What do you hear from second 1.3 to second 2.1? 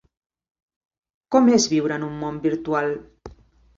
Com és viure en